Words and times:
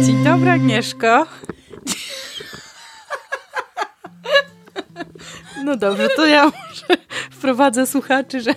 Dzień 0.00 0.24
dobry, 0.24 0.50
Agnieszko. 0.50 1.26
No 5.64 5.76
dobrze, 5.76 6.08
to 6.16 6.26
ja 6.26 6.44
może 6.44 7.02
wprowadzę 7.30 7.86
słuchaczy, 7.86 8.40
że 8.40 8.54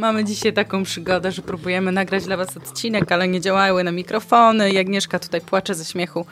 mamy 0.00 0.24
dzisiaj 0.24 0.52
taką 0.52 0.82
przygodę, 0.82 1.32
że 1.32 1.42
próbujemy 1.42 1.92
nagrać 1.92 2.24
dla 2.24 2.36
was 2.36 2.56
odcinek, 2.56 3.12
ale 3.12 3.28
nie 3.28 3.40
działały 3.40 3.84
na 3.84 3.92
mikrofony 3.92 4.80
Agnieszka 4.80 5.18
tutaj 5.18 5.40
płacze 5.40 5.74
ze 5.74 5.84
śmiechu, 5.84 6.26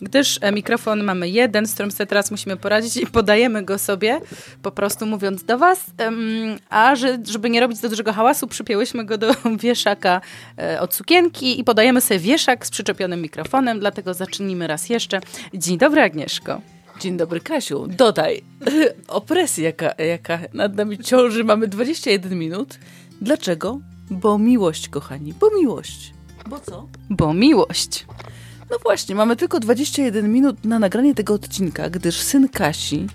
gdyż 0.00 0.38
e, 0.42 0.52
mikrofon 0.52 1.04
mamy 1.04 1.28
jeden, 1.28 1.66
z 1.66 1.74
którym 1.74 1.90
sobie 1.90 2.06
teraz 2.06 2.30
musimy 2.30 2.56
poradzić 2.56 2.96
i 2.96 3.06
podajemy 3.18 3.62
go 3.62 3.78
sobie, 3.78 4.20
po 4.62 4.70
prostu 4.70 5.06
mówiąc 5.06 5.44
do 5.44 5.58
was, 5.58 5.84
a 6.70 6.96
że, 6.96 7.18
żeby 7.24 7.50
nie 7.50 7.60
robić 7.60 7.78
za 7.78 7.88
dużego 7.88 8.12
hałasu, 8.12 8.46
przypięłyśmy 8.46 9.04
go 9.04 9.18
do 9.18 9.34
wieszaka 9.64 10.20
e, 10.58 10.80
od 10.80 10.94
sukienki 10.94 11.60
i 11.60 11.64
podajemy 11.64 12.00
sobie 12.00 12.20
wieszak 12.20 12.66
z 12.66 12.70
przyczepionym 12.70 13.22
mikrofonem, 13.22 13.80
dlatego 13.80 14.14
zacznijmy 14.14 14.66
raz 14.66 14.88
jeszcze. 14.88 15.20
Dzień 15.54 15.78
dobry 15.78 16.02
Agnieszko. 16.02 16.60
Dzień 17.00 17.16
dobry, 17.16 17.40
Kasiu. 17.40 17.86
Dodaj, 17.88 18.42
opresja, 19.08 19.64
jaka, 19.64 19.94
jaka 20.02 20.38
nad 20.52 20.76
nami 20.76 20.98
ciąży. 20.98 21.44
Mamy 21.44 21.68
21 21.68 22.38
minut. 22.38 22.78
Dlaczego? 23.24 23.80
Bo 24.10 24.38
miłość, 24.38 24.88
kochani, 24.88 25.34
bo 25.40 25.50
miłość. 25.50 26.14
Bo 26.48 26.60
co? 26.60 26.88
Bo 27.10 27.34
miłość. 27.34 28.06
No 28.70 28.78
właśnie, 28.82 29.14
mamy 29.14 29.36
tylko 29.36 29.60
21 29.60 30.32
minut 30.32 30.64
na 30.64 30.78
nagranie 30.78 31.14
tego 31.14 31.34
odcinka, 31.34 31.90
gdyż 31.90 32.16
syn 32.16 32.48
Kasi 32.48 33.06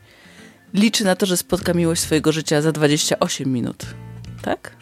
liczy 0.74 1.04
na 1.04 1.16
to, 1.16 1.26
że 1.26 1.38
spotka 1.38 1.74
miłość 1.74 2.02
swojego 2.02 2.32
życia 2.32 2.62
za 2.62 2.72
28 2.72 3.54
minut. 3.54 3.86
Tak? 4.42 4.76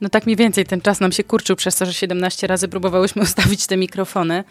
No 0.00 0.08
tak 0.08 0.26
mniej 0.26 0.36
więcej 0.36 0.66
ten 0.66 0.80
czas 0.80 1.00
nam 1.00 1.12
się 1.12 1.24
kurczył 1.24 1.56
przez 1.56 1.76
to, 1.76 1.86
że 1.86 1.92
17 1.94 2.46
razy 2.46 2.68
próbowałyśmy 2.68 3.22
ustawić 3.28 3.66
te 3.66 3.76
mikrofony, 3.76 4.44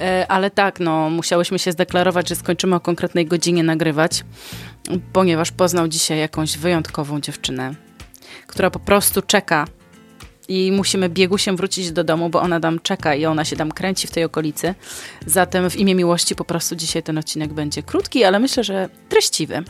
e, 0.00 0.26
ale 0.28 0.50
tak, 0.50 0.80
no 0.80 1.10
musiałyśmy 1.10 1.58
się 1.58 1.72
zdeklarować, 1.72 2.28
że 2.28 2.36
skończymy 2.36 2.76
o 2.76 2.80
konkretnej 2.80 3.26
godzinie 3.26 3.62
nagrywać, 3.62 4.24
ponieważ 5.12 5.52
poznał 5.52 5.88
dzisiaj 5.88 6.18
jakąś 6.18 6.58
wyjątkową 6.58 7.20
dziewczynę, 7.20 7.85
która 8.46 8.70
po 8.70 8.78
prostu 8.78 9.22
czeka 9.22 9.66
i 10.48 10.72
musimy 10.72 11.08
biegu 11.08 11.38
się 11.38 11.56
wrócić 11.56 11.92
do 11.92 12.04
domu, 12.04 12.28
bo 12.28 12.40
ona 12.40 12.60
tam 12.60 12.80
czeka 12.80 13.14
i 13.14 13.26
ona 13.26 13.44
się 13.44 13.56
tam 13.56 13.72
kręci 13.72 14.06
w 14.06 14.10
tej 14.10 14.24
okolicy. 14.24 14.74
Zatem 15.26 15.70
w 15.70 15.76
imię 15.76 15.94
miłości 15.94 16.34
po 16.34 16.44
prostu 16.44 16.76
dzisiaj 16.76 17.02
ten 17.02 17.18
odcinek 17.18 17.52
będzie 17.52 17.82
krótki, 17.82 18.24
ale 18.24 18.38
myślę, 18.38 18.64
że 18.64 18.88
treściwy. 19.08 19.62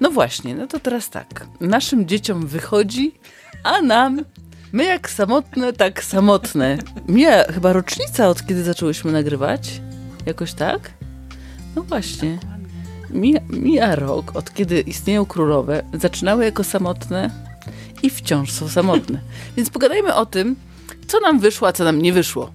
No 0.00 0.10
właśnie, 0.10 0.54
no 0.54 0.66
to 0.66 0.80
teraz 0.80 1.10
tak. 1.10 1.46
Naszym 1.60 2.06
dzieciom 2.06 2.46
wychodzi, 2.46 3.14
a 3.64 3.82
nam, 3.82 4.24
my 4.72 4.84
jak 4.84 5.10
samotne, 5.10 5.72
tak 5.72 6.04
samotne. 6.04 6.78
Mija 7.08 7.52
chyba 7.52 7.72
rocznica, 7.72 8.28
od 8.28 8.46
kiedy 8.46 8.64
zaczęłyśmy 8.64 9.12
nagrywać. 9.12 9.80
Jakoś 10.26 10.52
tak? 10.52 10.90
No 11.76 11.82
właśnie. 11.82 12.38
Mija, 13.10 13.40
mija 13.48 13.94
rok, 13.94 14.36
od 14.36 14.54
kiedy 14.54 14.80
istnieją 14.80 15.26
królowe. 15.26 15.82
Zaczynały 15.94 16.44
jako 16.44 16.64
samotne 16.64 17.47
i 18.02 18.10
wciąż 18.10 18.52
są 18.52 18.68
samotne. 18.68 19.20
Więc 19.56 19.70
pogadajmy 19.70 20.14
o 20.14 20.26
tym, 20.26 20.56
co 21.06 21.20
nam 21.20 21.40
wyszło, 21.40 21.68
a 21.68 21.72
co 21.72 21.84
nam 21.84 22.02
nie 22.02 22.12
wyszło. 22.12 22.50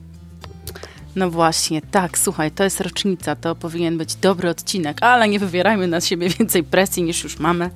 No 1.15 1.29
właśnie, 1.29 1.81
tak, 1.81 2.17
słuchaj, 2.17 2.51
to 2.51 2.63
jest 2.63 2.81
rocznica, 2.81 3.35
to 3.35 3.55
powinien 3.55 3.97
być 3.97 4.15
dobry 4.15 4.49
odcinek, 4.49 4.97
ale 5.01 5.29
nie 5.29 5.39
wywierajmy 5.39 5.87
na 5.87 6.01
siebie 6.01 6.29
więcej 6.39 6.63
presji 6.63 7.03
niż 7.03 7.23
już 7.23 7.39
mamy. 7.39 7.69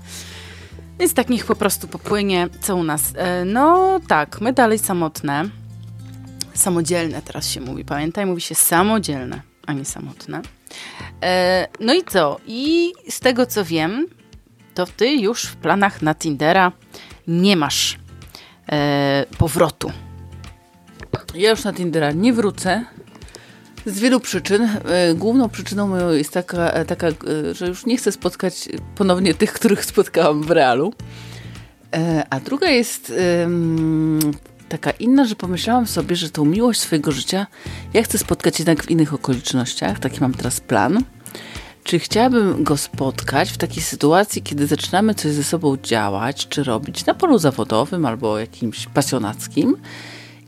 Więc 1.00 1.14
tak 1.14 1.30
niech 1.30 1.46
po 1.46 1.56
prostu 1.56 1.88
popłynie, 1.88 2.48
co 2.62 2.76
u 2.76 2.84
nas. 2.84 3.14
E, 3.16 3.46
no 3.46 4.00
tak, 4.08 4.42
my 4.42 4.54
dalej 4.54 4.80
samotne. 4.80 5.50
Samodzielne 6.54 7.22
teraz 7.22 7.50
się 7.50 7.62
mówi, 7.62 7.86
pamiętaj, 7.86 8.26
mówi 8.26 8.42
się 8.42 8.56
samodzielne, 8.56 9.42
a 9.68 9.74
nie 9.74 9.86
samotne. 9.86 10.42
E, 11.24 11.68
no 11.80 11.94
i 11.94 12.04
co? 12.04 12.40
I 12.48 12.94
z 13.10 13.20
tego 13.20 13.46
co 13.46 13.66
wiem, 13.66 14.08
to 14.74 14.86
ty 14.86 15.08
już 15.16 15.44
w 15.44 15.56
planach 15.56 16.02
na 16.02 16.16
Tindera 16.16 16.72
nie 17.28 17.56
masz 17.56 18.00
e, 18.72 19.26
powrotu. 19.38 19.92
Ja 21.36 21.50
już 21.50 21.64
na 21.64 21.74
Tindera 21.74 22.12
nie 22.12 22.34
wrócę. 22.34 22.86
Z 23.86 24.00
wielu 24.00 24.20
przyczyn. 24.20 24.64
E, 24.64 25.14
główną 25.16 25.50
przyczyną 25.50 25.88
moją 25.88 26.12
jest 26.12 26.32
taka, 26.32 26.72
e, 26.72 26.86
taka, 26.86 27.08
e, 27.08 27.14
że 27.54 27.68
już 27.68 27.86
nie 27.86 27.98
chcę 27.98 28.12
spotkać 28.12 28.70
ponownie 28.96 29.34
tych, 29.34 29.54
których 29.54 29.86
spotkałam 29.86 30.44
w 30.44 30.52
realu. 30.52 30.94
A 32.30 32.40
druga 32.40 32.70
jest 32.70 33.14
taka 34.70 34.92
inna, 34.92 35.26
że 35.26 35.36
pomyślałam 35.36 35.88
sobie, 35.88 36.16
że 36.16 36.30
tą 36.30 36.46
miłość 36.46 36.80
swojego 36.80 37.12
życia 37.12 37.48
ja 37.94 38.04
chcę 38.04 38.18
spotkać 38.18 38.60
jednak 38.60 38.84
w 38.84 38.92
innych 38.92 39.14
okolicznościach. 39.14 40.00
Taki 40.00 40.22
mam 40.22 40.34
teraz 40.34 40.60
plan. 40.60 41.04
Czy 41.88 42.00
chciałabym 42.00 42.64
go 42.64 42.78
spotkać 42.78 43.52
w 43.52 43.58
takiej 43.58 43.84
sytuacji, 43.84 44.42
kiedy 44.42 44.68
zaczynamy 44.68 45.14
coś 45.14 45.32
ze 45.32 45.44
sobą 45.44 45.78
działać, 45.78 46.48
czy 46.48 46.64
robić 46.64 47.06
na 47.06 47.14
polu 47.14 47.38
zawodowym 47.38 48.06
albo 48.06 48.40
jakimś 48.40 48.88
pasjonackim? 48.88 49.78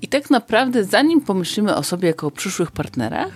I 0.01 0.07
tak 0.07 0.29
naprawdę, 0.29 0.83
zanim 0.83 1.21
pomyślimy 1.21 1.75
o 1.75 1.83
sobie 1.83 2.07
jako 2.07 2.27
o 2.27 2.31
przyszłych 2.31 2.71
partnerach, 2.71 3.31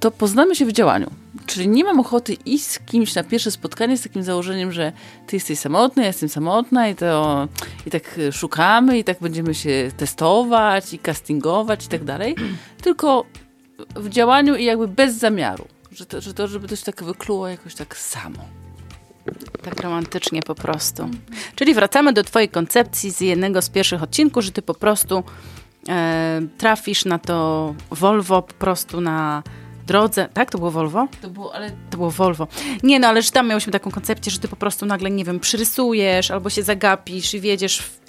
to 0.00 0.10
poznamy 0.10 0.56
się 0.56 0.66
w 0.66 0.72
działaniu. 0.72 1.10
Czyli 1.46 1.68
nie 1.68 1.84
mam 1.84 2.00
ochoty 2.00 2.32
iść 2.32 2.66
z 2.66 2.78
kimś 2.78 3.14
na 3.14 3.24
pierwsze 3.24 3.50
spotkanie 3.50 3.98
z 3.98 4.02
takim 4.02 4.22
założeniem, 4.22 4.72
że 4.72 4.92
ty 5.26 5.36
jesteś 5.36 5.58
samotny, 5.58 6.02
ja 6.02 6.06
jestem 6.06 6.28
samotna 6.28 6.88
i 6.88 6.94
to 6.94 7.48
i 7.86 7.90
tak 7.90 8.20
szukamy 8.32 8.98
i 8.98 9.04
tak 9.04 9.20
będziemy 9.20 9.54
się 9.54 9.90
testować 9.96 10.94
i 10.94 10.98
castingować 10.98 11.84
i 11.86 11.88
tak 11.88 12.04
dalej. 12.04 12.34
Tylko 12.82 13.24
w 13.96 14.08
działaniu 14.08 14.56
i 14.56 14.64
jakby 14.64 14.88
bez 14.88 15.14
zamiaru. 15.14 15.79
Że 16.00 16.06
to, 16.06 16.20
że 16.20 16.34
to 16.34 16.48
żeby 16.48 16.68
to 16.68 16.76
się 16.76 16.84
tak 16.84 17.04
wykluło 17.04 17.48
jakoś 17.48 17.74
tak 17.74 17.96
samo. 17.96 18.38
Tak 19.62 19.80
romantycznie 19.80 20.42
po 20.42 20.54
prostu. 20.54 21.08
Czyli 21.54 21.74
wracamy 21.74 22.12
do 22.12 22.24
twojej 22.24 22.48
koncepcji 22.48 23.10
z 23.10 23.20
jednego 23.20 23.62
z 23.62 23.68
pierwszych 23.68 24.02
odcinków, 24.02 24.44
że 24.44 24.52
ty 24.52 24.62
po 24.62 24.74
prostu 24.74 25.24
e, 25.88 26.40
trafisz 26.58 27.04
na 27.04 27.18
to 27.18 27.74
Volvo 27.90 28.42
po 28.42 28.54
prostu 28.54 29.00
na 29.00 29.42
drodze. 29.86 30.28
Tak? 30.34 30.50
To 30.50 30.58
było 30.58 30.70
Volvo? 30.70 31.08
To 31.22 31.30
było, 31.30 31.54
ale... 31.54 31.70
To 31.90 31.96
było 31.96 32.10
Volvo. 32.10 32.48
Nie, 32.82 33.00
no 33.00 33.08
ale 33.08 33.22
że 33.22 33.30
tam 33.30 33.48
miałyśmy 33.48 33.72
taką 33.72 33.90
koncepcję, 33.90 34.32
że 34.32 34.38
ty 34.38 34.48
po 34.48 34.56
prostu 34.56 34.86
nagle, 34.86 35.10
nie 35.10 35.24
wiem, 35.24 35.40
przyrysujesz 35.40 36.30
albo 36.30 36.50
się 36.50 36.62
zagapisz 36.62 37.34
i 37.34 37.40
wiedziesz 37.40 37.82
w 37.82 38.00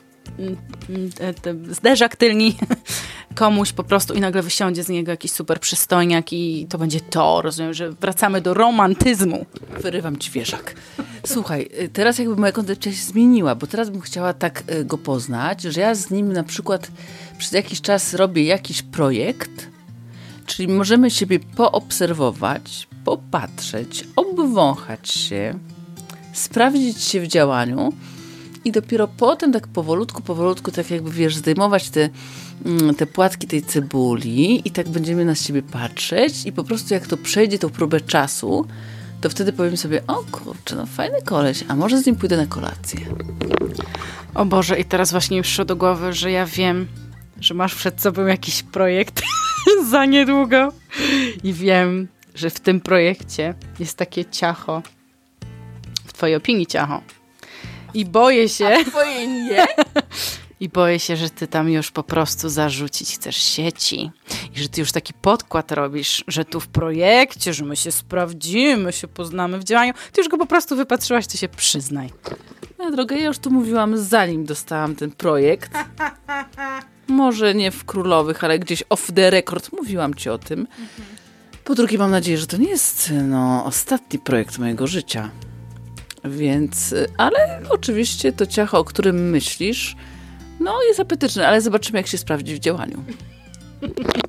zderzak 1.71 2.15
tylni 2.15 2.55
komuś 3.41 3.71
po 3.71 3.83
prostu 3.83 4.13
i 4.13 4.19
nagle 4.19 4.41
wysiądzie 4.41 4.83
z 4.83 4.89
niego 4.89 5.11
jakiś 5.11 5.31
super 5.31 5.59
przystojniak 5.59 6.33
i 6.33 6.67
to 6.69 6.77
będzie 6.77 6.99
to. 6.99 7.41
Rozumiem, 7.41 7.73
że 7.73 7.91
wracamy 7.91 8.41
do 8.41 8.53
romantyzmu. 8.53 9.45
Wyrywam 9.79 10.17
ci 10.17 10.31
wieżak. 10.31 10.75
Słuchaj, 11.25 11.69
y, 11.81 11.89
teraz 11.89 12.19
jakby 12.19 12.35
moja 12.35 12.51
koncepcja 12.51 12.91
się 12.91 13.03
zmieniła, 13.03 13.55
bo 13.55 13.67
teraz 13.67 13.89
bym 13.89 14.01
chciała 14.01 14.33
tak 14.33 14.63
y, 14.71 14.85
go 14.85 14.97
poznać, 14.97 15.61
że 15.61 15.81
ja 15.81 15.95
z 15.95 16.11
nim 16.11 16.33
na 16.33 16.43
przykład 16.43 16.91
przez 17.37 17.51
jakiś 17.51 17.81
czas 17.81 18.13
robię 18.13 18.43
jakiś 18.43 18.81
projekt, 18.81 19.67
czyli 20.45 20.67
możemy 20.67 21.11
siebie 21.11 21.39
poobserwować, 21.39 22.87
popatrzeć, 23.05 24.07
obwąchać 24.15 25.09
się, 25.09 25.59
sprawdzić 26.33 27.01
się 27.01 27.21
w 27.21 27.27
działaniu, 27.27 27.93
i 28.65 28.71
dopiero 28.71 29.07
potem 29.07 29.53
tak 29.53 29.67
powolutku, 29.67 30.21
powolutku, 30.21 30.71
tak 30.71 30.91
jakby 30.91 31.11
wiesz, 31.11 31.35
zdejmować 31.35 31.89
te, 31.89 32.09
mm, 32.65 32.95
te 32.95 33.05
płatki 33.05 33.47
tej 33.47 33.61
cebuli 33.61 34.67
i 34.67 34.71
tak 34.71 34.89
będziemy 34.89 35.25
na 35.25 35.35
siebie 35.35 35.61
patrzeć 35.61 36.45
i 36.45 36.51
po 36.51 36.63
prostu 36.63 36.93
jak 36.93 37.07
to 37.07 37.17
przejdzie 37.17 37.59
tą 37.59 37.69
próbę 37.69 38.01
czasu, 38.01 38.67
to 39.21 39.29
wtedy 39.29 39.53
powiem 39.53 39.77
sobie, 39.77 40.01
o 40.07 40.23
kurczę, 40.31 40.75
no 40.75 40.85
fajny 40.85 41.21
koleś, 41.21 41.63
a 41.67 41.75
może 41.75 42.01
z 42.01 42.05
nim 42.05 42.15
pójdę 42.15 42.37
na 42.37 42.45
kolację. 42.45 42.99
O 44.35 44.45
Boże, 44.45 44.79
i 44.79 44.85
teraz 44.85 45.11
właśnie 45.11 45.37
mi 45.37 45.43
przyszło 45.43 45.65
do 45.65 45.75
głowy, 45.75 46.13
że 46.13 46.31
ja 46.31 46.45
wiem, 46.45 46.87
że 47.39 47.53
masz 47.53 47.75
przed 47.75 48.01
sobą 48.01 48.25
jakiś 48.25 48.63
projekt 48.63 49.21
za 49.91 50.05
niedługo 50.05 50.73
i 51.43 51.53
wiem, 51.53 52.07
że 52.35 52.49
w 52.49 52.59
tym 52.59 52.81
projekcie 52.81 53.53
jest 53.79 53.97
takie 53.97 54.25
ciacho, 54.25 54.81
w 56.05 56.13
twojej 56.13 56.35
opinii 56.35 56.67
ciacho, 56.67 57.01
i 57.93 58.05
boję 58.05 58.49
się. 58.49 58.67
A 58.67 58.83
twoje 58.83 59.27
nie? 59.27 59.67
I 60.59 60.69
boję 60.69 60.99
się, 60.99 61.15
że 61.15 61.29
ty 61.29 61.47
tam 61.47 61.69
już 61.69 61.91
po 61.91 62.03
prostu 62.03 62.49
zarzucić 62.49 63.15
chcesz 63.15 63.35
sieci. 63.37 64.11
I 64.55 64.59
że 64.59 64.69
ty 64.69 64.81
już 64.81 64.91
taki 64.91 65.13
podkład 65.13 65.71
robisz, 65.71 66.23
że 66.27 66.45
tu 66.45 66.59
w 66.59 66.67
projekcie, 66.67 67.53
że 67.53 67.65
my 67.65 67.75
się 67.75 67.91
sprawdzimy, 67.91 68.93
się 68.93 69.07
poznamy 69.07 69.59
w 69.59 69.63
działaniu. 69.63 69.93
Ty 70.11 70.21
już 70.21 70.29
go 70.29 70.37
po 70.37 70.45
prostu 70.45 70.75
wypatrzyłaś, 70.75 71.27
ty 71.27 71.37
się 71.37 71.49
przyznaj. 71.49 72.09
No 72.79 72.91
droga, 72.91 73.15
ja 73.15 73.25
już 73.25 73.39
to 73.39 73.49
mówiłam 73.49 73.97
zanim 73.97 74.45
dostałam 74.45 74.95
ten 74.95 75.11
projekt. 75.11 75.71
Może 77.07 77.55
nie 77.55 77.71
w 77.71 77.85
Królowych, 77.85 78.43
ale 78.43 78.59
gdzieś 78.59 78.83
off 78.89 79.11
the 79.15 79.29
record 79.29 79.71
mówiłam 79.73 80.13
ci 80.13 80.29
o 80.29 80.37
tym. 80.37 80.67
Po 81.63 81.75
drugie 81.75 81.97
mam 81.97 82.11
nadzieję, 82.11 82.37
że 82.37 82.47
to 82.47 82.57
nie 82.57 82.69
jest 82.69 83.13
no, 83.23 83.65
ostatni 83.65 84.19
projekt 84.19 84.57
mojego 84.57 84.87
życia. 84.87 85.29
Więc, 86.25 86.95
ale 87.17 87.61
oczywiście 87.69 88.33
to 88.33 88.45
ciacho, 88.45 88.79
o 88.79 88.83
którym 88.83 89.29
myślisz, 89.29 89.95
No, 90.59 90.83
jest 90.87 90.99
apetyczny, 90.99 91.47
ale 91.47 91.61
zobaczymy, 91.61 91.99
jak 91.99 92.07
się 92.07 92.17
sprawdzi 92.17 92.55
w 92.55 92.59
działaniu. 92.59 93.03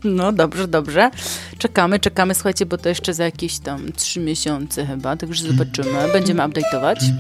No 0.05 0.33
dobrze, 0.33 0.69
dobrze. 0.69 1.11
Czekamy, 1.59 1.99
czekamy, 1.99 2.35
słuchajcie, 2.35 2.67
bo 2.67 2.79
to 2.79 2.89
jeszcze 2.89 3.15
za 3.15 3.25
jakieś 3.25 3.59
tam 3.59 3.93
trzy 3.93 4.21
miesiące 4.21 4.87
chyba, 4.87 5.17
także 5.17 5.49
zobaczymy. 5.49 6.13
Będziemy 6.13 6.43
update'ować. 6.43 6.97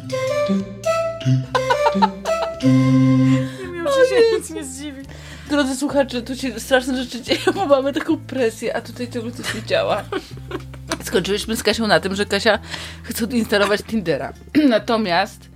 się 4.09 4.37
nic 4.39 4.51
nie 4.51 4.65
zdziwi. 4.65 5.03
Drodzy 5.51 5.77
słuchacze, 5.77 6.23
tu 6.23 6.37
się 6.37 6.61
straszne 6.61 7.05
rzeczy 7.05 7.23
dzieją, 7.23 7.41
bo 7.55 7.67
mamy 7.67 7.93
taką 7.93 8.19
presję, 8.19 8.77
a 8.77 8.81
tutaj 8.81 9.11
ciągle 9.11 9.33
coś 9.33 9.55
nie 9.55 9.63
działa. 9.63 10.03
Skończyliśmy 11.13 11.57
z 11.57 11.63
Kasią 11.63 11.87
na 11.87 12.01
tym, 12.01 12.15
że 12.15 12.27
Kasia 12.27 12.59
chce 13.03 13.25
instalować 13.25 13.83
Tindera. 13.83 14.33
Natomiast 14.69 15.49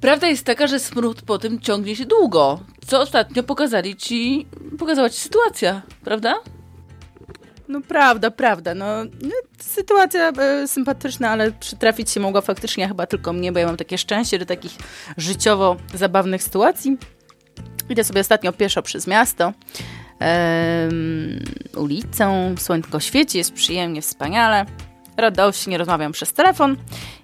prawda 0.00 0.26
jest 0.26 0.44
taka, 0.44 0.66
że 0.66 0.80
smród 0.80 1.22
po 1.22 1.38
tym 1.38 1.60
ciągnie 1.60 1.96
się 1.96 2.06
długo. 2.06 2.60
Co 2.86 3.00
ostatnio 3.00 3.42
pokazali 3.42 3.96
ci, 3.96 4.46
pokazała 4.78 5.10
ci 5.10 5.20
sytuacja, 5.20 5.82
prawda? 6.04 6.34
No 7.68 7.80
prawda, 7.80 8.30
prawda. 8.30 8.74
No, 8.74 8.86
no 9.04 9.30
sytuacja 9.60 10.28
e, 10.28 10.68
sympatyczna, 10.68 11.30
ale 11.30 11.52
przytrafić 11.52 12.10
się 12.10 12.20
mogła 12.20 12.40
faktycznie 12.40 12.88
chyba 12.88 13.06
tylko 13.06 13.32
mnie, 13.32 13.52
bo 13.52 13.58
ja 13.58 13.66
mam 13.66 13.76
takie 13.76 13.98
szczęście 13.98 14.38
do 14.38 14.46
takich 14.46 14.72
życiowo 15.16 15.76
zabawnych 15.94 16.42
sytuacji. 16.42 16.98
Idę 17.88 18.04
sobie 18.04 18.20
ostatnio 18.20 18.52
pieszo 18.52 18.82
przez 18.82 19.06
miasto, 19.06 19.52
ulicą, 21.76 22.54
słońce 22.58 23.00
świeci, 23.00 23.38
jest 23.38 23.52
przyjemnie, 23.52 24.02
wspaniale. 24.02 24.66
Radośnie 25.16 25.78
rozmawiam 25.78 26.12
przez 26.12 26.32
telefon 26.32 26.76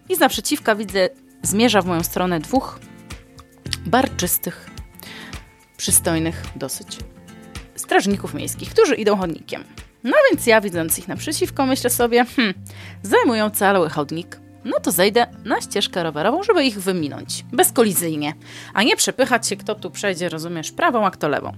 i 0.08 0.16
z 0.16 0.20
naprzeciwka 0.20 0.74
widzę, 0.74 1.08
zmierza 1.42 1.82
w 1.82 1.86
moją 1.86 2.02
stronę 2.02 2.40
dwóch 2.40 2.80
barczystych, 3.86 4.70
przystojnych 5.76 6.42
dosyć 6.56 6.98
strażników 7.76 8.34
miejskich, 8.34 8.70
którzy 8.70 8.94
idą 8.94 9.16
chodnikiem. 9.16 9.64
No 10.04 10.12
więc 10.30 10.46
ja 10.46 10.60
widząc 10.60 10.98
ich 10.98 11.08
naprzeciwko 11.08 11.66
myślę 11.66 11.90
sobie, 11.90 12.24
hmm, 12.24 12.54
zajmują 13.02 13.50
cały 13.50 13.90
chodnik, 13.90 14.40
no 14.64 14.80
to 14.80 14.90
zejdę 14.90 15.26
na 15.44 15.60
ścieżkę 15.60 16.02
rowerową, 16.02 16.42
żeby 16.42 16.64
ich 16.64 16.80
wyminąć, 16.80 17.44
bezkolizyjnie, 17.52 18.34
a 18.74 18.82
nie 18.82 18.96
przepychać 18.96 19.48
się, 19.48 19.56
kto 19.56 19.74
tu 19.74 19.90
przejdzie, 19.90 20.28
rozumiesz, 20.28 20.72
prawą, 20.72 21.06
a 21.06 21.10
kto 21.10 21.28
lewą. 21.28 21.52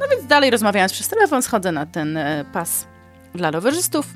No 0.00 0.06
więc 0.10 0.26
dalej 0.26 0.50
rozmawiając 0.50 0.92
przez 0.92 1.08
telefon, 1.08 1.42
schodzę 1.42 1.72
na 1.72 1.86
ten 1.86 2.16
e, 2.16 2.44
pas 2.52 2.86
dla 3.34 3.50
rowerzystów. 3.50 4.06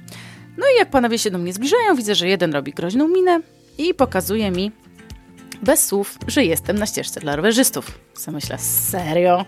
No 0.56 0.66
i 0.74 0.78
jak 0.78 0.90
panowie 0.90 1.18
się 1.18 1.30
do 1.30 1.38
mnie 1.38 1.52
zbliżają, 1.52 1.94
widzę, 1.96 2.14
że 2.14 2.28
jeden 2.28 2.52
robi 2.52 2.72
groźną 2.72 3.08
minę 3.08 3.40
i 3.78 3.94
pokazuje 3.94 4.50
mi 4.50 4.72
bez 5.62 5.86
słów, 5.86 6.18
że 6.26 6.44
jestem 6.44 6.78
na 6.78 6.86
ścieżce 6.86 7.20
dla 7.20 7.36
rowerzystów. 7.36 7.98
Co 8.14 8.32
myślę, 8.32 8.58
serio? 8.58 9.44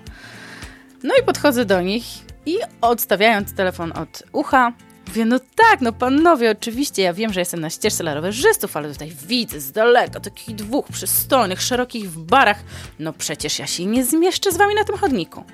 No 1.03 1.15
i 1.21 1.23
podchodzę 1.23 1.65
do 1.65 1.81
nich 1.81 2.05
i 2.47 2.59
odstawiając 2.81 3.55
telefon 3.55 3.93
od 3.93 4.23
ucha, 4.33 4.73
Mówię, 5.11 5.25
no 5.25 5.41
tak, 5.57 5.81
no 5.81 5.93
panowie, 5.93 6.51
oczywiście, 6.51 7.03
ja 7.03 7.13
wiem, 7.13 7.33
że 7.33 7.41
jestem 7.41 7.61
na 7.61 7.71
ścieżce 7.71 8.05
dla 8.05 8.15
rowerzystów, 8.15 8.77
ale 8.77 8.93
tutaj 8.93 9.13
widzę 9.27 9.61
z 9.61 9.73
daleka 9.73 10.21
takich 10.21 10.57
dwóch 10.57 10.89
przystojnych, 10.89 11.63
szerokich 11.63 12.11
w 12.11 12.19
barach. 12.19 12.59
No 12.99 13.13
przecież 13.13 13.59
ja 13.59 13.67
się 13.67 13.87
nie 13.87 14.05
zmieszczę 14.05 14.53
z 14.53 14.57
wami 14.57 14.75
na 14.75 14.85
tym 14.85 14.97
chodniku. 14.97 15.45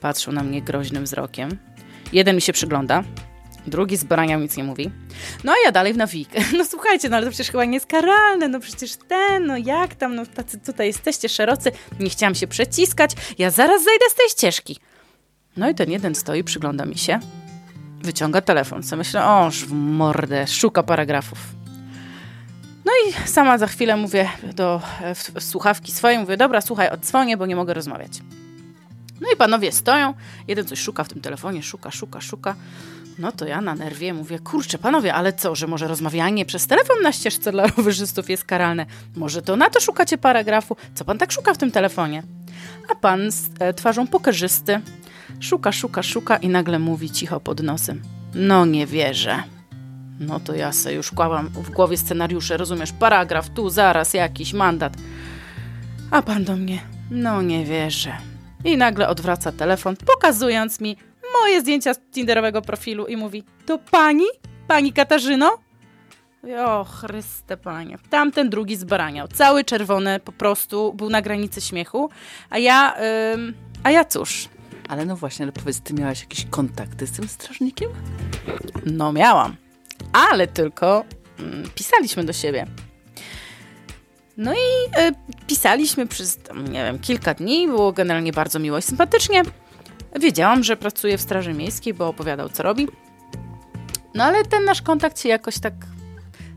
Patrzą 0.00 0.32
na 0.32 0.42
mnie 0.42 0.62
groźnym 0.62 1.04
wzrokiem. 1.04 1.58
Jeden 2.12 2.36
mi 2.36 2.42
się 2.42 2.52
przygląda, 2.52 3.04
drugi 3.66 3.96
z 3.96 4.04
nic 4.40 4.56
nie 4.56 4.64
mówi. 4.64 4.90
No 5.44 5.52
a 5.52 5.54
ja 5.64 5.72
dalej 5.72 5.92
w 5.92 5.96
nawikę. 5.96 6.40
No 6.58 6.64
słuchajcie, 6.64 7.08
no 7.08 7.16
ale 7.16 7.26
to 7.26 7.30
przecież 7.30 7.50
chyba 7.50 7.64
nie 7.64 7.74
jest 7.74 7.86
karalne, 7.86 8.48
no 8.48 8.60
przecież 8.60 8.96
ten, 9.08 9.46
no 9.46 9.56
jak 9.56 9.94
tam, 9.94 10.14
no 10.14 10.26
tacy 10.26 10.58
tutaj 10.58 10.86
jesteście 10.86 11.28
szerocy, 11.28 11.72
nie 12.00 12.10
chciałam 12.10 12.34
się 12.34 12.46
przeciskać, 12.46 13.10
ja 13.38 13.50
zaraz 13.50 13.84
zejdę 13.84 14.04
z 14.10 14.14
tej 14.14 14.28
ścieżki. 14.28 14.76
No 15.56 15.68
i 15.68 15.74
ten 15.74 15.90
jeden 15.90 16.14
stoi, 16.14 16.44
przygląda 16.44 16.84
mi 16.84 16.98
się, 16.98 17.20
wyciąga 18.02 18.40
telefon. 18.40 18.82
Co 18.82 18.96
myślę, 18.96 19.26
oż 19.26 19.64
w 19.64 19.72
mordę, 19.72 20.46
szuka 20.46 20.82
paragrafów. 20.82 21.38
No 22.84 22.92
i 23.08 23.28
sama 23.28 23.58
za 23.58 23.66
chwilę 23.66 23.96
mówię 23.96 24.28
do 24.54 24.82
w, 25.14 25.40
w 25.40 25.44
słuchawki 25.44 25.92
swojej, 25.92 26.18
mówię, 26.18 26.36
dobra, 26.36 26.60
słuchaj, 26.60 26.88
odzwonię, 26.90 27.36
bo 27.36 27.46
nie 27.46 27.56
mogę 27.56 27.74
rozmawiać. 27.74 28.12
No 29.20 29.28
i 29.34 29.36
panowie 29.36 29.72
stoją, 29.72 30.14
jeden 30.48 30.66
coś 30.66 30.80
szuka 30.80 31.04
w 31.04 31.08
tym 31.08 31.20
telefonie, 31.20 31.62
szuka, 31.62 31.90
szuka, 31.90 32.20
szuka. 32.20 32.54
No 33.18 33.32
to 33.32 33.46
ja 33.46 33.60
na 33.60 33.74
nerwie 33.74 34.14
mówię, 34.14 34.38
kurczę, 34.38 34.78
panowie, 34.78 35.14
ale 35.14 35.32
co, 35.32 35.54
że 35.54 35.66
może 35.66 35.88
rozmawianie 35.88 36.44
przez 36.44 36.66
telefon 36.66 36.96
na 37.02 37.12
ścieżce 37.12 37.52
dla 37.52 37.66
rowerzystów 37.76 38.30
jest 38.30 38.44
karalne? 38.44 38.86
Może 39.16 39.42
to 39.42 39.56
na 39.56 39.70
to 39.70 39.80
szukacie 39.80 40.18
paragrafu? 40.18 40.76
Co 40.94 41.04
pan 41.04 41.18
tak 41.18 41.32
szuka 41.32 41.54
w 41.54 41.58
tym 41.58 41.70
telefonie? 41.70 42.22
A 42.88 42.94
pan 42.94 43.30
z 43.32 43.50
e, 43.58 43.74
twarzą 43.74 44.06
pokarzysty 44.06 44.80
Szuka, 45.40 45.72
szuka, 45.72 46.02
szuka 46.02 46.36
i 46.36 46.48
nagle 46.48 46.78
mówi 46.78 47.10
cicho 47.10 47.40
pod 47.40 47.62
nosem. 47.62 48.02
No 48.34 48.66
nie 48.66 48.86
wierzę. 48.86 49.42
No 50.20 50.40
to 50.40 50.54
ja 50.54 50.72
se 50.72 50.94
już 50.94 51.10
kłałam 51.10 51.48
w 51.48 51.70
głowie 51.70 51.96
scenariusze, 51.96 52.56
rozumiesz, 52.56 52.92
paragraf, 52.92 53.50
tu 53.50 53.70
zaraz 53.70 54.14
jakiś 54.14 54.52
mandat. 54.52 54.96
A 56.10 56.22
pan 56.22 56.44
do 56.44 56.56
mnie, 56.56 56.80
no 57.10 57.42
nie 57.42 57.64
wierzę. 57.64 58.16
I 58.66 58.76
nagle 58.76 59.08
odwraca 59.08 59.52
telefon, 59.52 59.96
pokazując 59.96 60.80
mi 60.80 60.96
moje 61.42 61.60
zdjęcia 61.60 61.94
z 61.94 61.98
Tinderowego 61.98 62.62
profilu 62.62 63.06
i 63.06 63.16
mówi, 63.16 63.42
to 63.66 63.78
pani? 63.78 64.24
Pani 64.68 64.92
Katarzyno? 64.92 65.58
O, 66.66 66.84
Chryste 66.84 67.56
panie. 67.56 67.98
Tamten 68.10 68.50
drugi 68.50 68.76
zbaraniał. 68.76 69.28
Cały 69.28 69.64
czerwony 69.64 70.20
po 70.20 70.32
prostu, 70.32 70.94
był 70.94 71.10
na 71.10 71.22
granicy 71.22 71.60
śmiechu. 71.60 72.10
A 72.50 72.58
ja, 72.58 72.94
ym, 73.34 73.54
a 73.82 73.90
ja 73.90 74.04
cóż, 74.04 74.48
ale 74.88 75.04
no 75.04 75.16
właśnie, 75.16 75.44
ale 75.44 75.52
powiedz, 75.52 75.80
ty 75.80 75.94
miałaś 75.94 76.20
jakieś 76.20 76.46
kontakty 76.50 77.06
z 77.06 77.12
tym 77.12 77.28
strażnikiem? 77.28 77.90
No 78.86 79.12
miałam, 79.12 79.56
ale 80.12 80.46
tylko 80.46 81.04
mm, 81.38 81.70
pisaliśmy 81.74 82.24
do 82.24 82.32
siebie. 82.32 82.66
No 84.36 84.52
i 84.52 85.00
y, 85.00 85.14
pisaliśmy 85.46 86.06
przez, 86.06 86.38
nie 86.70 86.84
wiem, 86.84 86.98
kilka 86.98 87.34
dni, 87.34 87.66
było 87.66 87.92
generalnie 87.92 88.32
bardzo 88.32 88.58
miło 88.58 88.78
i 88.78 88.82
sympatycznie. 88.82 89.42
Wiedziałam, 90.20 90.64
że 90.64 90.76
pracuje 90.76 91.18
w 91.18 91.20
Straży 91.20 91.52
Miejskiej, 91.52 91.94
bo 91.94 92.08
opowiadał, 92.08 92.48
co 92.48 92.62
robi. 92.62 92.88
No 94.14 94.24
ale 94.24 94.44
ten 94.44 94.64
nasz 94.64 94.82
kontakt 94.82 95.20
się 95.20 95.28
jakoś 95.28 95.58
tak, 95.58 95.74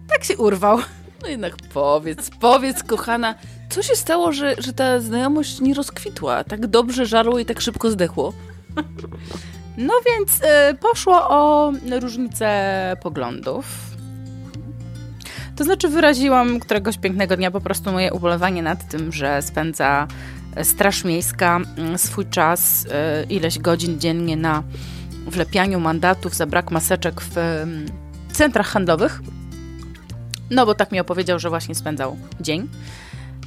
tak 0.10 0.24
się 0.24 0.38
urwał. 0.38 0.80
No 1.22 1.28
jednak 1.28 1.54
powiedz, 1.74 2.30
powiedz, 2.40 2.84
kochana, 2.84 3.36
co 3.70 3.84
się 3.84 3.96
stało, 3.96 4.32
że, 4.34 4.56
że 4.58 4.74
ta 4.74 5.00
znajomość 5.00 5.60
nie 5.60 5.74
rozkwitła? 5.74 6.44
Tak 6.44 6.68
dobrze 6.68 7.06
żarło 7.06 7.40
i 7.40 7.46
tak 7.46 7.62
szybko 7.62 7.92
zdechło? 7.92 8.34
No 9.78 9.94
więc 10.06 10.32
y, 10.42 10.74
poszło 10.80 11.30
o 11.30 11.72
różnicę 12.02 12.98
poglądów. 13.02 13.66
To 15.60 15.64
znaczy 15.66 15.88
wyraziłam 15.88 16.60
któregoś 16.60 16.98
pięknego 16.98 17.38
dnia 17.38 17.52
po 17.52 17.62
prostu 17.62 17.92
moje 17.92 18.14
ubolewanie 18.14 18.64
nad 18.64 18.88
tym, 18.88 19.12
że 19.12 19.42
spędza 19.42 20.08
Straż 20.64 21.04
Miejska 21.04 21.60
mm, 21.78 21.98
swój 21.98 22.26
czas, 22.26 22.86
y, 22.86 22.90
ileś 23.30 23.60
godzin 23.60 24.00
dziennie 24.00 24.38
na 24.38 24.64
wlepianiu 25.28 25.80
mandatów 25.80 26.36
za 26.36 26.46
brak 26.46 26.72
maseczek 26.72 27.22
w 27.22 27.38
y, 27.38 28.34
centrach 28.34 28.68
handlowych. 28.68 29.22
No 30.52 30.66
bo 30.66 30.76
tak 30.76 30.92
mi 30.92 31.00
opowiedział, 31.00 31.40
że 31.40 31.50
właśnie 31.50 31.76
spędzał 31.76 32.18
dzień. 32.42 32.68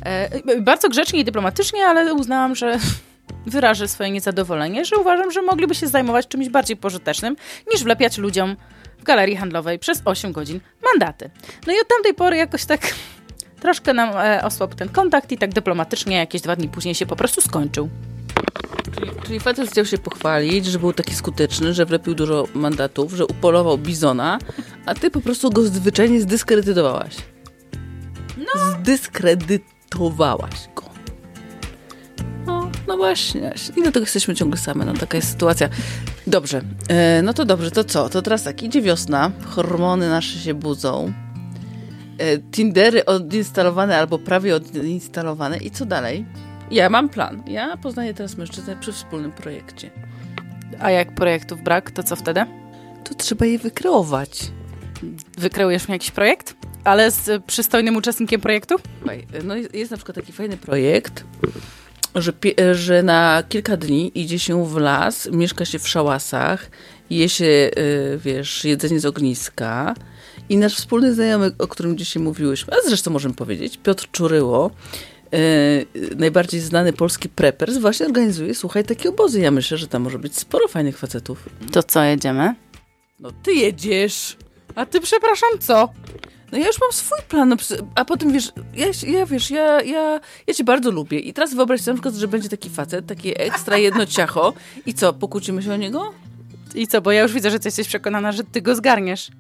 E, 0.05 0.61
bardzo 0.61 0.89
grzecznie 0.89 1.21
i 1.21 1.25
dyplomatycznie, 1.25 1.87
ale 1.87 2.15
uznałam, 2.15 2.55
że 2.55 2.79
wyrażę 3.47 3.89
swoje 3.89 4.11
niezadowolenie, 4.11 4.85
że 4.85 4.97
uważam, 4.97 5.31
że 5.31 5.43
mogliby 5.43 5.75
się 5.75 5.87
zajmować 5.87 6.29
czymś 6.29 6.49
bardziej 6.49 6.77
pożytecznym 6.77 7.37
niż 7.73 7.85
wlepiać 7.85 8.19
ludziom 8.19 8.57
w 9.03 9.05
galerii 9.05 9.37
handlowej 9.37 9.79
przez 9.79 10.03
8 10.05 10.33
godzin 10.33 10.61
mandaty. 10.85 11.31
No 11.67 11.73
i 11.73 11.77
od 11.81 11.89
tamtej 11.89 12.15
pory 12.15 12.37
jakoś 12.37 12.65
tak 12.65 12.81
troszkę 13.63 13.95
nam 13.95 14.17
e, 14.17 14.45
osłabł 14.45 14.75
ten 14.75 14.89
kontakt 14.89 15.33
i 15.33 15.39
tak 15.39 15.55
dyplomatycznie 15.55 16.17
jakieś 16.17 16.43
dwa 16.43 16.57
dni 16.57 16.69
później 16.69 16.95
się 16.95 17.07
po 17.07 17.17
prostu 17.17 17.41
skończył. 17.41 17.89
Czyli, 18.95 19.11
czyli 19.27 19.41
facet 19.41 19.71
chciał 19.71 19.85
się 19.87 19.99
pochwalić, 19.99 20.67
że 20.67 20.79
był 20.79 20.93
taki 20.93 21.15
skuteczny, 21.15 21.75
że 21.75 21.87
wlepił 21.87 22.15
dużo 22.15 22.49
mandatów, 22.55 23.13
że 23.13 23.27
upolował 23.27 23.79
bizona, 23.79 24.39
a 24.87 24.95
ty 24.95 25.11
po 25.11 25.21
prostu 25.21 25.51
go 25.51 25.63
zwyczajnie 25.63 26.21
zdyskredytowałaś. 26.21 27.17
No. 28.39 28.47
Zdyskredytowałaś 28.79 30.69
go. 30.75 30.83
No, 32.47 32.71
no 32.89 32.97
właśnie. 32.97 33.55
I 33.77 33.83
do 33.83 33.93
tego 33.93 34.05
jesteśmy 34.05 34.35
ciągle 34.35 34.59
same. 34.59 34.85
No 34.85 34.95
taka 34.95 35.17
jest 35.17 35.31
sytuacja. 35.31 35.69
Dobrze. 36.27 36.63
E, 36.89 37.23
no 37.23 37.35
to 37.35 37.45
dobrze, 37.45 37.71
to 37.71 37.85
co? 37.85 38.09
To 38.09 38.23
teraz 38.23 38.43
tak, 38.43 38.63
idzie 38.63 38.83
wiosna, 38.83 39.31
hormony 39.47 40.09
nasze 40.09 40.39
się 40.39 40.55
budzą, 40.55 41.13
e, 42.19 42.39
Tindery 42.39 43.05
odinstalowane 43.05 43.99
albo 43.99 44.19
prawie 44.19 44.55
odinstalowane 44.55 45.59
i 45.59 45.71
co 45.71 45.87
dalej? 45.87 46.27
Ja 46.71 46.91
mam 46.91 47.09
plan. 47.09 47.43
Ja 47.47 47.77
poznaję 47.77 48.15
teraz 48.15 48.37
mężczyznę 48.37 48.77
przy 48.81 48.93
wspólnym 48.93 49.33
projekcie. 49.33 49.91
A 50.81 50.91
jak 50.91 51.15
projektów 51.15 51.63
brak, 51.63 51.91
to 51.91 52.03
co 52.03 52.17
wtedy? 52.17 52.41
To 53.05 53.15
trzeba 53.15 53.47
je 53.47 53.59
wykreować. 53.59 54.51
Wykreujesz 55.39 55.89
mi 55.89 55.93
jakiś 55.93 56.11
projekt? 56.11 56.55
Ale 56.85 57.11
z 57.11 57.45
przystojnym 57.45 57.97
uczestnikiem 57.97 58.41
projektu? 58.41 58.75
No 59.45 59.55
jest 59.73 59.91
na 59.91 59.97
przykład 59.97 60.17
taki 60.17 60.33
fajny 60.33 60.57
projekt. 60.57 61.25
Że, 62.15 62.33
pie- 62.33 62.75
że 62.75 63.03
na 63.03 63.43
kilka 63.49 63.77
dni 63.77 64.13
idzie 64.15 64.39
się 64.39 64.67
w 64.67 64.77
las, 64.77 65.29
mieszka 65.33 65.65
się 65.65 65.79
w 65.79 65.89
szałasach, 65.89 66.71
je 67.11 67.29
się, 67.29 67.45
y, 67.45 67.71
wiesz, 68.25 68.65
jedzenie 68.65 69.01
z 69.01 69.07
ogniska. 69.07 69.95
I 70.49 70.57
nasz 70.57 70.75
wspólny 70.77 71.15
znajomy, 71.15 71.51
o 71.59 71.69
którym 71.69 71.99
dzisiaj 71.99 72.23
mówiłyśmy, 72.23 72.73
a 72.73 72.77
zresztą 72.89 73.11
możemy 73.11 73.35
powiedzieć, 73.35 73.79
Piotr 73.83 74.09
Czuryło, 74.13 74.71
y, 75.35 75.87
najbardziej 76.17 76.61
znany 76.61 76.93
polski 76.93 77.29
preppers, 77.29 77.77
właśnie 77.77 78.07
organizuje, 78.07 78.55
słuchaj, 78.55 78.85
takie 78.85 79.09
obozy. 79.09 79.41
Ja 79.41 79.51
myślę, 79.51 79.79
że 79.79 79.89
tam 79.89 80.03
może 80.03 80.19
być 80.19 80.39
sporo 80.39 80.69
fajnych 80.69 80.99
facetów. 80.99 81.49
To 81.73 81.83
co, 81.83 82.03
jedziemy? 82.03 82.55
No 83.21 83.31
ty 83.43 83.53
jedziesz. 83.53 84.37
A 84.75 84.87
ty, 84.87 85.01
przepraszam, 85.01 85.49
co? 85.61 85.89
No 86.53 86.59
ja 86.59 86.67
już 86.67 86.81
mam 86.81 86.93
swój 86.93 87.19
plan, 87.29 87.49
no, 87.49 87.57
a 87.95 88.05
potem 88.05 88.33
wiesz, 88.33 88.53
ja, 88.75 88.87
ja 89.07 89.27
wiesz, 89.27 89.51
ja, 89.51 89.83
ja, 89.83 90.21
ja 90.47 90.55
cię 90.55 90.65
bardzo 90.65 90.91
lubię 90.91 91.19
i 91.19 91.33
teraz 91.33 91.55
wyobraź 91.55 91.81
sobie 91.81 91.93
na 91.93 91.97
przykład, 91.97 92.15
że 92.15 92.29
będzie 92.29 92.49
taki 92.49 92.71
facet, 92.71 93.07
takie 93.07 93.37
ekstra 93.41 93.79
jedno 93.79 94.07
ciacho 94.07 94.53
i 94.87 94.95
co, 94.95 95.13
pokłócimy 95.13 95.63
się 95.63 95.73
o 95.73 95.77
niego? 95.77 96.13
I 96.75 96.87
co, 96.87 97.01
bo 97.01 97.13
ja 97.13 97.23
już 97.23 97.33
widzę, 97.33 97.51
że 97.51 97.59
ty 97.59 97.69
jesteś 97.69 97.89
przekonana, 97.89 98.33
że 98.33 98.45
ty 98.45 98.63
go 98.63 98.75
zgarniesz. 98.75 99.31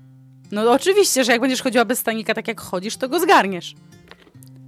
No 0.53 0.73
oczywiście, 0.73 1.25
że 1.25 1.33
jak 1.33 1.41
będziesz 1.41 1.63
chodziła 1.63 1.85
bez 1.85 1.99
stanika 1.99 2.35
tak 2.35 2.49
jak 2.49 2.61
chodzisz, 2.61 2.97
to 2.97 3.09
go 3.09 3.21
zgarniesz. 3.21 3.75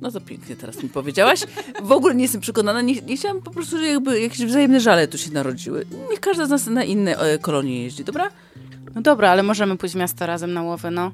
No 0.01 0.11
to 0.11 0.21
pięknie 0.21 0.57
teraz 0.57 0.83
mi 0.83 0.89
powiedziałaś. 0.89 1.41
W 1.83 1.93
ogóle 1.93 2.15
nie 2.15 2.23
jestem 2.23 2.41
przekonana, 2.41 2.81
nie, 2.81 2.95
nie 2.95 3.17
chciałam 3.17 3.43
po 3.43 3.51
prostu, 3.51 3.79
że 3.79 3.87
jakby 3.87 4.21
jakieś 4.21 4.47
wzajemne 4.47 4.81
żale 4.81 5.09
tu 5.09 5.19
się 5.19 5.31
narodziły. 5.31 5.87
Niech 6.11 6.21
każda 6.21 6.47
z 6.47 6.51
nas 6.51 6.67
na 6.67 6.85
inne 6.85 7.19
e, 7.19 7.39
kolonie 7.39 7.83
jeździ, 7.83 8.05
dobra? 8.05 8.31
No 8.95 9.03
dobra, 9.03 9.31
ale 9.31 9.43
możemy 9.43 9.77
pójść 9.77 9.95
w 9.95 9.99
miasto 9.99 10.27
razem 10.27 10.53
na 10.53 10.63
łowy, 10.63 10.91
no. 10.91 11.13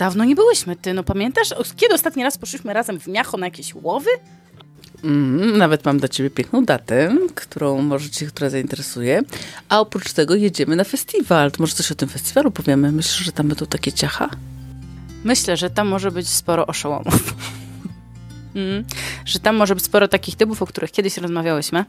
Dawno 0.00 0.24
nie 0.24 0.34
byłyśmy, 0.34 0.76
ty, 0.76 0.94
no 0.94 1.02
pamiętasz? 1.02 1.48
Kiedy 1.76 1.94
ostatni 1.94 2.22
raz 2.22 2.38
poszliśmy 2.38 2.72
razem 2.72 3.00
w 3.00 3.06
miacho 3.06 3.36
na 3.36 3.46
jakieś 3.46 3.74
łowy? 3.74 4.10
Mm, 5.04 5.58
nawet 5.58 5.84
mam 5.84 5.98
dla 5.98 6.08
ciebie 6.08 6.30
piękną 6.30 6.64
datę, 6.64 7.16
którą 7.34 7.82
może 7.82 8.10
cię, 8.10 8.26
która 8.26 8.50
zainteresuje. 8.50 9.22
A 9.68 9.80
oprócz 9.80 10.12
tego 10.12 10.34
jedziemy 10.34 10.76
na 10.76 10.84
festiwal. 10.84 11.52
To 11.52 11.62
może 11.62 11.74
coś 11.74 11.92
o 11.92 11.94
tym 11.94 12.08
festiwalu 12.08 12.50
powiemy? 12.50 12.92
Myślisz, 12.92 13.24
że 13.24 13.32
tam 13.32 13.48
będą 13.48 13.66
takie 13.66 13.92
ciacha? 13.92 14.28
Myślę, 15.24 15.56
że 15.56 15.70
tam 15.70 15.88
może 15.88 16.10
być 16.10 16.28
sporo 16.28 16.66
oszołomów. 16.66 17.34
mm, 18.54 18.84
że 19.24 19.40
tam 19.40 19.56
może 19.56 19.74
być 19.74 19.84
sporo 19.84 20.08
takich 20.08 20.36
typów, 20.36 20.62
o 20.62 20.66
których 20.66 20.90
kiedyś 20.90 21.16
rozmawiałyśmy. 21.16 21.84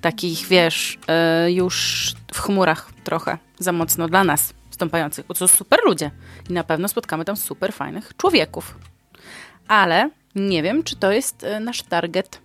Takich, 0.00 0.46
wiesz, 0.46 0.98
e, 1.08 1.52
już 1.52 2.12
w 2.32 2.40
chmurach 2.40 2.90
trochę, 3.04 3.38
za 3.58 3.72
mocno 3.72 4.08
dla 4.08 4.24
nas 4.24 4.54
stąpających, 4.74 5.26
bo 5.26 5.34
to 5.34 5.48
są 5.48 5.56
super 5.56 5.78
ludzie. 5.84 6.10
I 6.50 6.52
na 6.52 6.64
pewno 6.64 6.88
spotkamy 6.88 7.24
tam 7.24 7.36
super 7.36 7.72
fajnych 7.72 8.16
człowieków. 8.16 8.78
Ale 9.68 10.10
nie 10.34 10.62
wiem, 10.62 10.82
czy 10.82 10.96
to 10.96 11.12
jest 11.12 11.44
e, 11.44 11.60
nasz 11.60 11.82
target. 11.82 12.40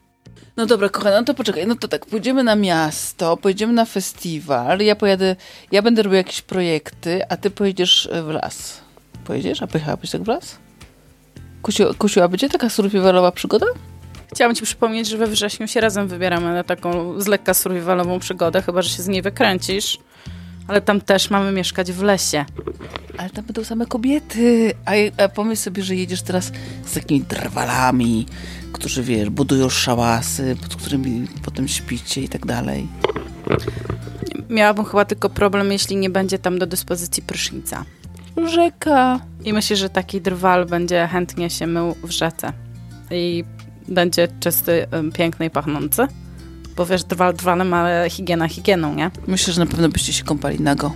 No 0.57 0.65
dobra, 0.65 0.89
kochana, 0.89 1.19
no 1.19 1.24
to 1.24 1.33
poczekaj. 1.33 1.67
No 1.67 1.75
to 1.75 1.88
tak, 1.88 2.05
pójdziemy 2.05 2.43
na 2.43 2.55
miasto, 2.55 3.38
pojedziemy 3.38 3.74
na 3.74 3.86
festiwal, 3.86 4.79
ja 4.79 4.95
pojadę, 4.95 5.36
ja 5.71 5.81
będę 5.81 6.03
robił 6.03 6.17
jakieś 6.17 6.41
projekty, 6.41 7.21
a 7.29 7.38
ty 7.38 7.50
pojedziesz 7.50 8.09
e, 8.12 8.24
w 8.24 8.27
las. 8.27 8.81
Pojedziesz? 9.25 9.62
A 9.62 9.67
pojechałabyś 9.67 10.12
tak 10.12 10.24
w 10.24 10.27
las? 10.27 10.57
Kusiu, 11.62 11.83
kusiłaby 11.98 12.38
cię 12.38 12.50
taka 12.50 12.69
survivalowa 12.69 13.31
przygoda? 13.31 13.65
Chciałam 14.33 14.55
ci 14.55 14.63
przypomnieć, 14.63 15.07
że 15.07 15.17
we 15.17 15.27
wrześniu 15.27 15.67
się 15.67 15.81
razem 15.81 16.07
wybieramy 16.07 16.53
na 16.53 16.63
taką 16.63 17.21
z 17.21 17.27
lekka 17.27 17.53
survivalową 17.53 18.19
przygodę, 18.19 18.62
chyba, 18.62 18.81
że 18.81 18.89
się 18.89 19.03
z 19.03 19.07
niej 19.07 19.21
wykręcisz. 19.21 20.00
Ale 20.70 20.82
tam 20.82 21.02
też 21.02 21.30
mamy 21.30 21.52
mieszkać 21.52 21.92
w 21.92 22.02
lesie. 22.02 22.46
Ale 23.18 23.30
tam 23.30 23.46
będą 23.46 23.64
same 23.64 23.86
kobiety. 23.86 24.74
A, 24.86 25.24
a 25.24 25.30
pomyśl 25.30 25.62
sobie, 25.62 25.84
że 25.84 25.96
jedziesz 25.96 26.22
teraz 26.22 26.52
z 26.86 26.94
takimi 26.94 27.22
drwalami, 27.22 28.26
którzy, 28.74 29.04
wiesz, 29.04 29.30
budują 29.30 29.70
szałasy, 29.70 30.56
pod 30.62 30.76
którymi 30.76 31.28
potem 31.44 31.68
śpicie 31.68 32.22
i 32.22 32.30
tak 32.30 32.46
dalej. 32.46 32.88
Miałabym 34.50 34.86
chyba 34.86 35.06
tylko 35.06 35.30
problem, 35.30 35.72
jeśli 35.72 35.96
nie 35.96 36.10
będzie 36.10 36.40
tam 36.40 36.60
do 36.60 36.68
dyspozycji 36.68 37.24
prysznica. 37.24 37.86
Rzeka. 38.46 39.20
I 39.44 39.54
myślę, 39.54 39.76
że 39.76 39.90
taki 39.90 40.22
drwal 40.22 40.66
będzie 40.66 41.08
chętnie 41.12 41.50
się 41.50 41.68
mył 41.68 41.96
w 42.04 42.10
rzece. 42.10 42.54
I 43.12 43.44
będzie 43.88 44.28
czysty, 44.40 44.88
piękny 45.14 45.46
i 45.46 45.50
pachnący. 45.50 46.08
Bo 46.79 46.86
wiesz, 46.86 47.03
drwal 47.03 47.33
drwalem, 47.33 47.74
ale 47.74 48.09
higiena 48.09 48.48
higieną, 48.48 48.95
nie? 48.95 49.12
Myślę, 49.27 49.53
że 49.53 49.59
na 49.59 49.65
pewno 49.65 49.89
byście 49.89 50.13
się 50.13 50.24
kąpali 50.24 50.62
nago. 50.62 50.91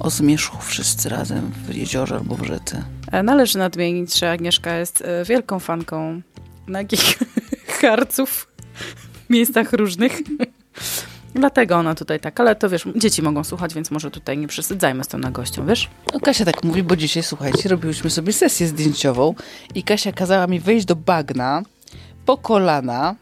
O 0.00 0.10
zmierzchu 0.10 0.58
wszyscy 0.60 1.08
razem 1.08 1.52
w 1.68 1.74
jeziorze 1.74 2.14
albo 2.14 2.36
w 2.36 2.46
rzece. 2.46 2.82
E, 3.12 3.22
Należy 3.22 3.58
nadmienić, 3.58 4.18
że 4.18 4.30
Agnieszka 4.30 4.76
jest 4.76 5.02
e, 5.02 5.24
wielką 5.24 5.58
fanką 5.58 6.22
nagich 6.66 7.18
harców 7.80 8.48
w 9.26 9.30
miejscach 9.30 9.72
różnych. 9.72 10.18
Dlatego 11.34 11.76
ona 11.76 11.94
tutaj 11.94 12.20
tak, 12.20 12.40
ale 12.40 12.56
to 12.56 12.68
wiesz, 12.68 12.84
dzieci 12.96 13.22
mogą 13.22 13.44
słuchać, 13.44 13.74
więc 13.74 13.90
może 13.90 14.10
tutaj 14.10 14.38
nie 14.38 14.48
przesadzajmy 14.48 15.04
z 15.04 15.08
tą 15.08 15.18
nagością, 15.18 15.66
wiesz? 15.66 15.90
No 16.14 16.20
Kasia 16.20 16.44
tak 16.44 16.64
mówi, 16.64 16.82
bo 16.82 16.96
dzisiaj, 16.96 17.22
słuchajcie, 17.22 17.68
robiłyśmy 17.68 18.10
sobie 18.10 18.32
sesję 18.32 18.66
zdjęciową 18.66 19.34
i 19.74 19.82
Kasia 19.82 20.12
kazała 20.12 20.46
mi 20.46 20.60
wejść 20.60 20.86
do 20.86 20.96
bagna 20.96 21.62
po 22.26 22.36
kolana 22.36 23.14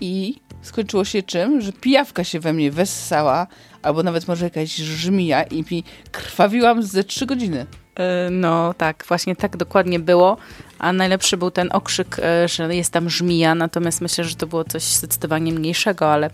i 0.00 0.47
skończyło 0.62 1.04
się 1.04 1.22
czym? 1.22 1.60
Że 1.60 1.72
pijawka 1.72 2.24
się 2.24 2.40
we 2.40 2.52
mnie 2.52 2.70
wessała, 2.70 3.46
albo 3.82 4.02
nawet 4.02 4.28
może 4.28 4.44
jakaś 4.44 4.74
żmija 4.76 5.42
i 5.42 5.64
mi 5.70 5.84
krwawiłam 6.12 6.82
ze 6.82 7.04
trzy 7.04 7.26
godziny. 7.26 7.66
E, 7.98 8.30
No 8.30 8.74
tak, 8.74 9.04
właśnie 9.08 9.36
tak 9.36 9.56
dokładnie 9.56 10.00
było. 10.00 10.36
A 10.78 10.92
najlepszy 10.92 11.36
był 11.36 11.50
ten 11.50 11.68
okrzyk, 11.72 12.16
e, 12.18 12.48
że 12.48 12.76
jest 12.76 12.92
tam 12.92 13.10
żmija, 13.10 13.54
natomiast 13.54 14.00
myślę, 14.00 14.24
że 14.24 14.36
to 14.36 14.46
było 14.46 14.64
coś 14.64 14.82
zdecydowanie 14.82 15.52
mniejszego, 15.52 16.12
ale, 16.12 16.30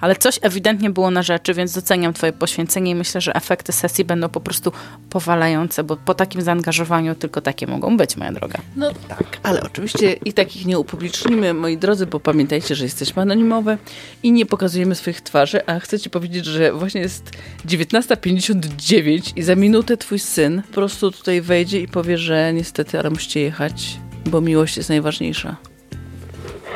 ale 0.00 0.16
coś 0.16 0.38
ewidentnie 0.42 0.90
było 0.90 1.10
na 1.10 1.22
rzeczy, 1.22 1.54
więc 1.54 1.72
doceniam 1.72 2.12
twoje 2.12 2.32
poświęcenie 2.32 2.90
i 2.90 2.94
myślę, 2.94 3.20
że 3.20 3.34
efekty 3.34 3.72
sesji 3.72 4.04
będą 4.04 4.28
po 4.28 4.40
prostu 4.40 4.72
powalające, 5.10 5.84
bo 5.84 5.96
po 5.96 6.14
takim 6.14 6.42
zaangażowaniu 6.42 7.14
tylko 7.14 7.40
takie 7.40 7.66
mogą 7.66 7.96
być, 7.96 8.16
moja 8.16 8.32
droga. 8.32 8.58
No 8.76 8.90
tak, 9.08 9.24
ale 9.42 9.62
oczywiście 9.62 10.12
i 10.12 10.32
takich 10.32 10.66
nie 10.66 10.78
upublicznimy, 10.78 11.54
moi 11.54 11.78
drodzy, 11.78 12.06
bo 12.06 12.20
pamiętajcie, 12.20 12.74
że 12.74 12.84
jesteśmy 12.84 13.22
anonimowe 13.22 13.78
i 14.22 14.32
nie 14.32 14.46
pokazujemy 14.46 14.94
swoich 14.94 15.20
twarzy, 15.20 15.66
a 15.66 15.80
chcę 15.80 15.98
ci 15.98 16.10
powiedzieć, 16.10 16.44
że 16.44 16.72
właśnie 16.72 17.00
jest 17.00 17.30
19.59 17.66 19.32
i 19.36 19.42
za 19.42 19.54
minutę 19.56 19.96
twój 19.96 20.18
syn 20.18 20.62
po 20.68 20.74
prostu 20.74 21.10
tutaj 21.10 21.40
wejdzie 21.40 21.80
i 21.80 21.88
powie, 21.88 22.18
że 22.18 22.52
niestety, 22.52 22.98
ale 22.98 23.10
musicie 23.10 23.40
jechać, 23.40 23.87
bo 24.28 24.40
miłość 24.40 24.76
jest 24.76 24.88
najważniejsza. 24.88 25.56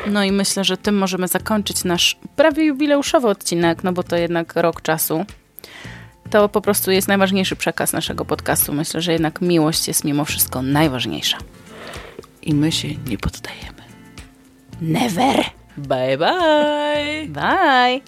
No 0.07 0.23
i 0.23 0.31
myślę, 0.31 0.63
że 0.63 0.77
tym 0.77 0.97
możemy 0.97 1.27
zakończyć 1.27 1.83
nasz 1.83 2.17
prawie 2.35 2.65
jubileuszowy 2.65 3.27
odcinek, 3.27 3.83
no 3.83 3.93
bo 3.93 4.03
to 4.03 4.15
jednak 4.15 4.55
rok 4.55 4.81
czasu. 4.81 5.25
To 6.29 6.49
po 6.49 6.61
prostu 6.61 6.91
jest 6.91 7.07
najważniejszy 7.07 7.55
przekaz 7.55 7.93
naszego 7.93 8.25
podcastu. 8.25 8.73
Myślę, 8.73 9.01
że 9.01 9.11
jednak 9.11 9.41
miłość 9.41 9.87
jest 9.87 10.03
mimo 10.03 10.25
wszystko 10.25 10.61
najważniejsza. 10.61 11.37
I 12.41 12.53
my 12.53 12.71
się 12.71 12.87
nie 12.87 13.17
poddajemy. 13.17 13.83
Never! 14.81 15.45
Bye 15.77 16.17
bye! 16.17 17.27
Bye! 17.27 18.01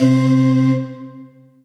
do 0.00 0.39